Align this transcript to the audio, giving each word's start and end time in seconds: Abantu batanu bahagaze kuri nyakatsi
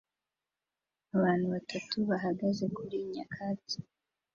Abantu 1.15 1.45
batanu 1.53 1.95
bahagaze 2.09 2.65
kuri 2.77 2.97
nyakatsi 3.13 3.77